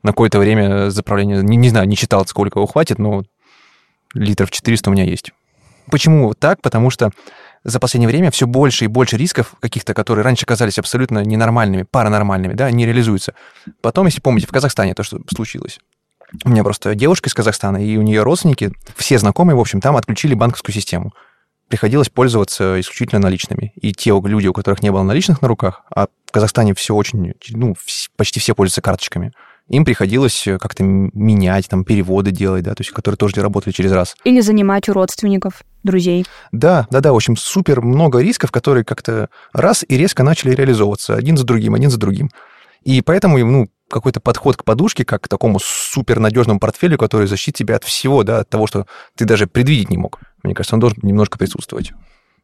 [0.02, 1.42] на какое-то время заправления.
[1.42, 3.24] Не, не знаю, не читал, сколько его хватит, но
[4.14, 5.32] литров 400 у меня есть.
[5.90, 6.60] Почему так?
[6.60, 7.10] Потому что
[7.64, 12.54] за последнее время все больше и больше рисков каких-то, которые раньше казались абсолютно ненормальными, паранормальными,
[12.54, 13.34] да, не реализуются.
[13.80, 15.78] Потом, если помните, в Казахстане то, что случилось,
[16.44, 19.96] у меня просто девушка из Казахстана, и у нее родственники, все знакомые, в общем, там
[19.96, 21.12] отключили банковскую систему.
[21.68, 23.72] Приходилось пользоваться исключительно наличными.
[23.76, 27.34] И те люди, у которых не было наличных на руках, а в Казахстане все очень,
[27.50, 27.74] ну,
[28.16, 29.32] почти все пользуются карточками,
[29.72, 34.14] им приходилось как-то менять, там, переводы делать, да, то есть, которые тоже работали через раз.
[34.22, 36.26] Или занимать у родственников, друзей.
[36.52, 41.14] Да, да, да, в общем, супер много рисков, которые как-то раз и резко начали реализовываться
[41.14, 42.30] один за другим, один за другим.
[42.82, 47.76] И поэтому, ну, какой-то подход к подушке, как к такому супернадежному портфелю, который защитит тебя
[47.76, 50.20] от всего, да, от того, что ты даже предвидеть не мог.
[50.42, 51.92] Мне кажется, он должен немножко присутствовать.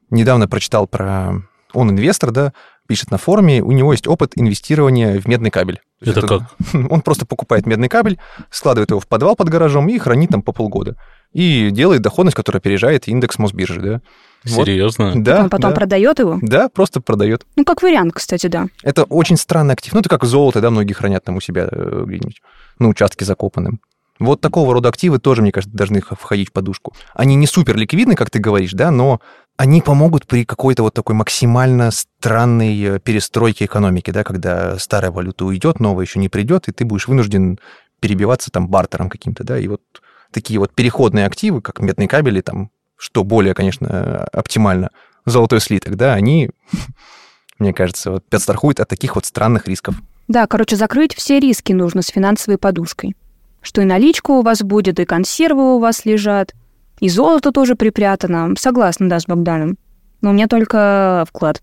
[0.09, 1.43] Недавно прочитал про...
[1.75, 2.55] Он инвестор, да,
[2.89, 5.81] пишет на форуме, у него есть опыт инвестирования в медный кабель.
[6.01, 6.43] Это, это как?
[6.91, 8.19] Он просто покупает медный кабель,
[8.51, 10.97] складывает его в подвал под гаражом и хранит там по полгода.
[11.33, 14.01] И делает доходность, которая опережает индекс Мосбиржи, да.
[14.45, 15.13] Серьезно?
[15.13, 15.23] Вот.
[15.23, 15.43] Да.
[15.43, 15.77] Он потом да.
[15.77, 16.39] продает его?
[16.41, 17.45] Да, просто продает.
[17.57, 18.67] Ну, как вариант, кстати, да.
[18.83, 19.93] Это очень странный актив.
[19.93, 22.41] Ну, это как золото, да, многие хранят там у себя э, где-нибудь
[22.79, 23.81] на участке закопанным.
[24.19, 26.95] Вот такого рода активы тоже, мне кажется, должны входить в подушку.
[27.15, 29.21] Они не супер ликвидны, как ты говоришь, да, но
[29.59, 35.45] они помогут при какой-то вот такой максимально странной э, перестройке экономики, да, когда старая валюта
[35.45, 37.59] уйдет, новая еще не придет, и ты будешь вынужден
[37.99, 39.83] перебиваться там бартером каким-то, да, и вот
[40.31, 44.91] такие вот переходные активы, как медные кабели, там, что более, конечно, оптимально,
[45.27, 46.51] золотой слиток, да, они,
[47.59, 49.97] мне кажется, вот подстрахуют от таких вот странных рисков.
[50.29, 53.17] Да, короче, закрыть все риски нужно с финансовой подушкой.
[53.61, 56.55] Что и наличка у вас будет, и консервы у вас лежат,
[57.01, 58.55] и золото тоже припрятано.
[58.59, 59.77] Согласна, да, с Богданом.
[60.21, 61.63] Но у меня только вклад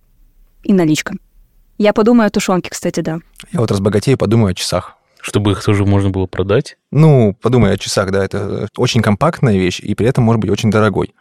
[0.64, 1.16] и наличка.
[1.78, 3.20] Я подумаю о тушенке, кстати, да.
[3.52, 4.98] Я вот разбогатею, подумаю о часах.
[5.20, 6.78] Чтобы их тоже можно было продать?
[6.92, 10.70] Ну, подумай о часах, да, это очень компактная вещь, и при этом может быть очень
[10.70, 11.16] дорогой,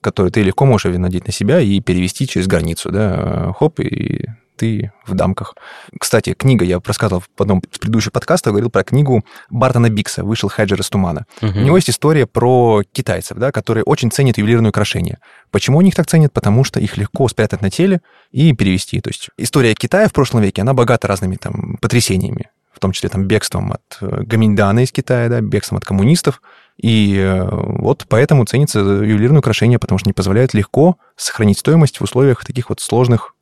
[0.00, 4.26] который ты легко можешь надеть на себя и перевести через границу, да, хоп, и
[4.60, 5.54] ты в дамках.
[5.98, 10.50] Кстати, книга, я рассказывал в одном из предыдущих подкастов, говорил про книгу Бартона Бикса «Вышел
[10.50, 11.24] Хеджер из тумана».
[11.40, 11.58] Угу.
[11.58, 15.18] У него есть история про китайцев, да, которые очень ценят ювелирные украшения.
[15.50, 16.34] Почему они их так ценят?
[16.34, 19.00] Потому что их легко спрятать на теле и перевести.
[19.00, 23.08] То есть история Китая в прошлом веке, она богата разными там потрясениями в том числе
[23.08, 26.40] там бегством от э, Гаминдана из Китая, да, бегством от коммунистов.
[26.80, 32.04] И э, вот поэтому ценится ювелирное украшение, потому что не позволяет легко сохранить стоимость в
[32.04, 33.34] условиях таких вот сложных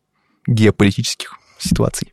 [0.48, 2.12] геополитических ситуаций.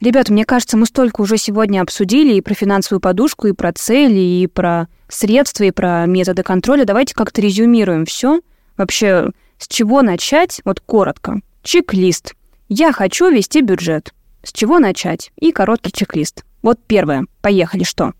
[0.00, 4.18] Ребята, мне кажется, мы столько уже сегодня обсудили и про финансовую подушку, и про цели,
[4.18, 6.86] и про средства, и про методы контроля.
[6.86, 8.40] Давайте как-то резюмируем все.
[8.78, 10.62] Вообще, с чего начать?
[10.64, 11.40] Вот коротко.
[11.62, 12.34] Чек-лист.
[12.70, 14.14] Я хочу вести бюджет.
[14.42, 15.32] С чего начать?
[15.38, 16.44] И короткий чек-лист.
[16.62, 17.26] Вот первое.
[17.42, 17.84] Поехали.
[17.84, 18.14] Что?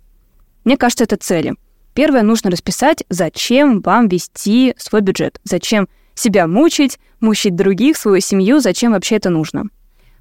[0.65, 1.55] Мне кажется, это цели.
[1.95, 5.41] Первое, нужно расписать, зачем вам вести свой бюджет.
[5.45, 9.65] Зачем себя мучить, мучить других, свою семью, зачем вообще это нужно.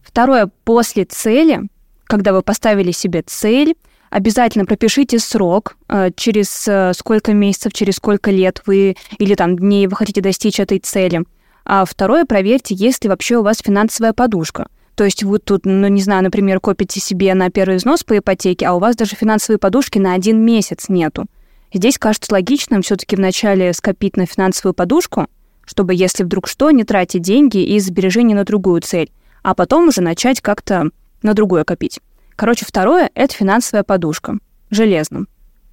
[0.02, 1.62] Второе, после цели,
[2.06, 3.76] когда вы поставили себе цель,
[4.10, 9.88] обязательно пропишите срок, э, через э, сколько месяцев, через сколько лет вы или там дней
[9.88, 11.24] вы хотите достичь этой цели.
[11.66, 14.68] А второе, проверьте, есть ли вообще у вас финансовая подушка.
[14.96, 18.66] То есть вы тут, ну, не знаю, например, копите себе на первый взнос по ипотеке,
[18.66, 21.28] а у вас даже финансовой подушки на один месяц нету.
[21.72, 25.28] Здесь кажется логичным все-таки вначале скопить на финансовую подушку,
[25.70, 29.12] чтобы, если вдруг что, не тратить деньги из сбережений на другую цель,
[29.44, 30.90] а потом уже начать как-то
[31.22, 32.00] на другое копить.
[32.36, 34.40] Короче, второе— это финансовая подушка.
[34.72, 35.28] Железно.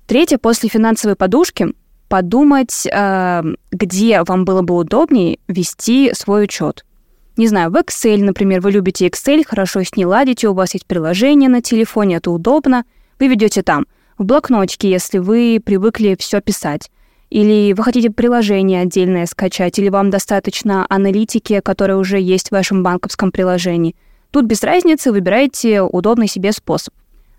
[0.06, 1.68] Третье, после финансовой подушки
[2.08, 6.84] подумать, э, где вам было бы удобнее вести свой учет.
[7.38, 10.84] Не знаю, в Excel, например, вы любите Excel, хорошо с ней ладите, у вас есть
[10.84, 12.84] приложение на телефоне, это удобно,
[13.18, 13.86] вы ведете там.
[14.18, 16.90] В блокнотике, если вы привыкли все писать.
[17.30, 22.82] Или вы хотите приложение отдельное скачать, или вам достаточно аналитики, которая уже есть в вашем
[22.82, 23.94] банковском приложении–
[24.36, 26.92] Тут без разницы выбирайте удобный себе способ.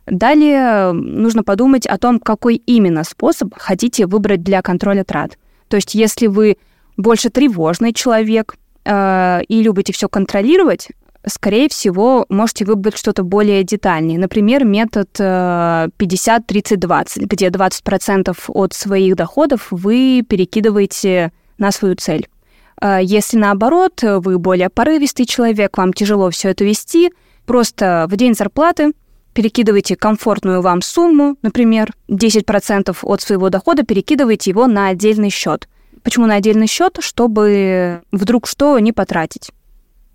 [0.07, 5.37] Далее нужно подумать о том, какой именно способ хотите выбрать для контроля трат.
[5.67, 6.57] То есть если вы
[6.95, 10.87] больше тревожный человек э, и любите все контролировать,
[11.27, 14.19] скорее всего, можете выбрать что-то более детальнее.
[14.19, 22.27] Например, метод 50-30-20, э, где 20% от своих доходов вы перекидываете на свою цель.
[22.79, 27.11] А если наоборот, вы более порывистый человек, вам тяжело все это вести,
[27.45, 28.93] просто в день зарплаты
[29.33, 35.67] перекидывайте комфортную вам сумму, например, 10% от своего дохода перекидывайте его на отдельный счет.
[36.01, 36.97] Почему на отдельный счет?
[37.01, 39.51] Чтобы вдруг что не потратить.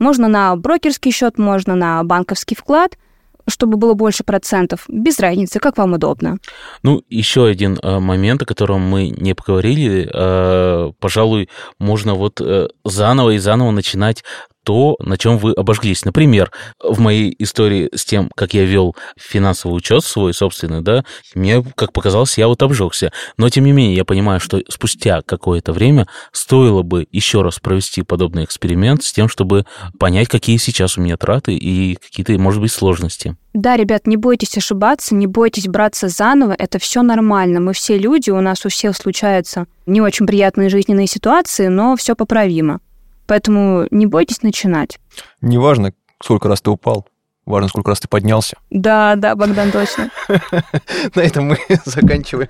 [0.02, 2.98] Можно на брокерский счет, можно на банковский вклад–
[3.48, 6.38] чтобы было больше процентов, без разницы, как вам удобно.
[6.82, 12.68] Ну, еще один э, момент, о котором мы не поговорили, э, пожалуй, можно вот э,
[12.84, 14.24] заново и заново начинать
[14.64, 16.05] то, на чем вы обожглись.
[16.05, 16.51] Например,
[16.83, 21.92] в моей истории с тем, как я вел финансовый учет свой собственный, да, мне, как
[21.92, 23.12] показалось, я вот обжегся.
[23.37, 28.03] Но, тем не менее, я понимаю, что спустя какое-то время стоило бы еще раз провести
[28.03, 29.66] подобный эксперимент с тем, чтобы
[29.98, 33.37] понять, какие сейчас у меня траты и какие-то, может быть, сложности.
[33.53, 37.61] Да, ребят, не бойтесь ошибаться, не бойтесь браться заново, это все нормально.
[37.61, 42.14] Мы все люди, у нас у всех случаются не очень приятные жизненные ситуации, но все
[42.14, 42.81] поправимо.
[43.26, 44.98] Поэтому не бойтесь начинать.
[45.40, 47.06] Неважно, сколько раз ты упал,
[47.44, 48.56] важно, сколько раз ты поднялся.
[48.70, 50.11] Да, да, Богдан, точно.
[51.14, 52.48] На этом мы заканчиваем.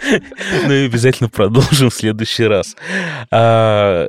[0.67, 2.77] Ну и обязательно продолжим в следующий раз.
[3.31, 4.09] А,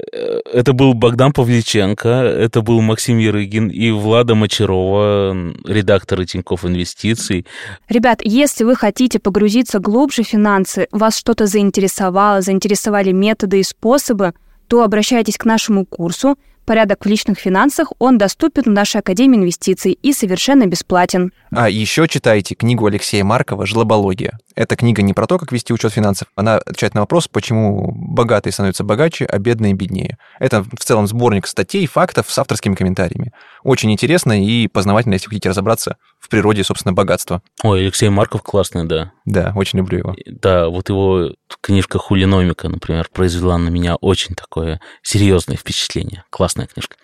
[0.51, 5.33] это был Богдан Павличенко, это был Максим Ярыгин и Влада Мочарова,
[5.65, 7.45] редакторы Тинькофф Инвестиций.
[7.87, 14.33] Ребят, если вы хотите погрузиться глубже в финансы, вас что-то заинтересовало, заинтересовали методы и способы,
[14.67, 19.97] то обращайтесь к нашему курсу– Порядок в личных финансах, он доступен в нашей Академии инвестиций
[20.01, 21.31] и совершенно бесплатен.
[21.51, 24.37] А еще читайте книгу Алексея Маркова «Жлобология».
[24.55, 28.53] Эта книга не про то, как вести учет финансов, она отвечает на вопрос, почему богатые
[28.53, 30.17] становятся богаче, а бедные беднее.
[30.39, 33.31] Это в целом сборник статей, фактов с авторскими комментариями.
[33.63, 37.41] Очень интересно и познавательно, если хотите разобраться в природе, собственно, богатства.
[37.63, 39.11] Ой, Алексей Марков классный, да.
[39.25, 40.15] Да, очень люблю его.
[40.25, 46.23] Да, вот его книжка «Хулиномика», например, произвела на меня очень такое серьезное впечатление.
[46.29, 46.95] Классная книжка.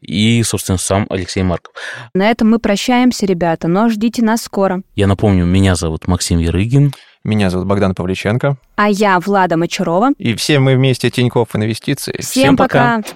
[0.00, 1.74] И, собственно, сам Алексей Марков.
[2.14, 4.82] На этом мы прощаемся, ребята, но ждите нас скоро.
[4.94, 6.91] Я напомню, меня зовут Максим Ярыгин.
[7.24, 8.56] Меня зовут Богдан Павличенко.
[8.76, 10.10] А я Влада Мочарова.
[10.18, 12.16] И все мы вместе Тинькофф Инвестиции.
[12.18, 13.02] Всем, Всем пока.
[13.02, 13.08] пока.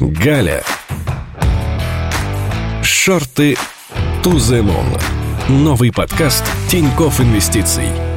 [0.00, 0.62] Галя.
[2.82, 3.56] Шорты
[4.22, 5.00] to the moon.
[5.48, 8.11] Новый подкаст Тинькофф Инвестиций.